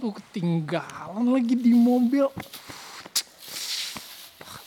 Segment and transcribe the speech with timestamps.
[0.00, 2.24] Aduh ketinggalan lagi di mobil.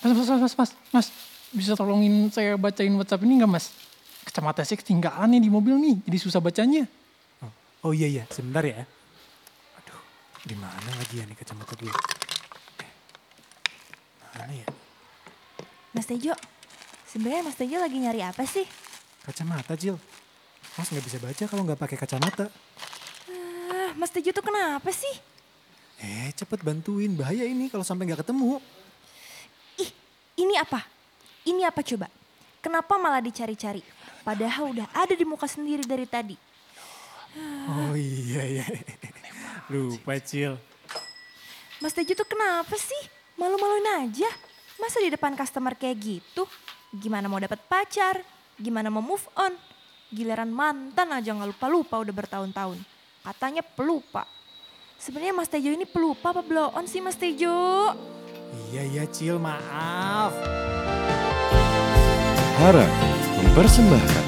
[0.06, 1.08] Mas, mas, mas, mas, mas, mas.
[1.50, 3.74] Bisa tolongin saya bacain WhatsApp ini nggak mas?
[4.30, 6.86] Kacamata saya ketinggalan nih di mobil nih, jadi susah bacanya.
[7.82, 8.86] Oh iya iya, sebentar ya.
[9.82, 10.00] Aduh,
[10.46, 11.90] di mana lagi ya nih kacamata gue?
[11.90, 12.92] Eh,
[14.38, 14.70] Mana ya?
[15.98, 16.38] Mas Tejo,
[17.10, 18.70] sebenarnya Mas Tejo lagi nyari apa sih?
[19.26, 19.98] Kacamata, Jil.
[20.78, 22.54] Mas nggak bisa baca kalau nggak pakai kacamata.
[23.74, 25.16] Ah, Mas Tejo tuh kenapa sih?
[25.98, 27.10] Eh, cepet bantuin.
[27.18, 28.62] Bahaya ini kalau sampai nggak ketemu.
[29.82, 29.90] Ih,
[30.38, 30.86] ini apa?
[31.42, 32.06] Ini apa coba?
[32.62, 33.82] Kenapa malah dicari-cari?
[34.22, 36.38] Padahal udah ada di muka sendiri dari tadi.
[37.66, 38.66] Oh iya iya.
[39.74, 40.54] Lupa, Cil.
[41.82, 43.04] Mas Tejo tuh kenapa sih?
[43.36, 44.30] Malu-maluin aja.
[44.78, 46.46] Masa di depan customer kayak gitu?
[46.94, 48.22] Gimana mau dapat pacar?
[48.54, 49.58] Gimana mau move on?
[50.14, 52.93] Giliran mantan aja nggak lupa-lupa udah bertahun-tahun.
[53.24, 54.28] Katanya pelupa.
[55.00, 57.56] Sebenarnya Mas Tejo ini pelupa apa blow on sih Mas Tejo?
[58.68, 59.40] Iya iya, Cil.
[59.40, 60.36] Maaf.
[62.60, 62.84] Hara
[63.40, 64.26] mempersembahkan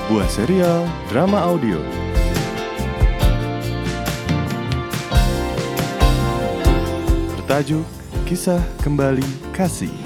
[0.00, 1.76] sebuah serial drama audio.
[7.36, 7.84] Bertajuk
[8.24, 10.03] Kisah Kembali Kasih.